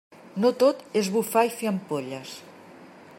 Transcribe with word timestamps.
No 0.45 0.49
tot 0.63 0.81
és 1.01 1.11
bufar 1.17 1.45
i 1.51 1.53
fer 1.59 1.71
ampolles. 1.73 2.35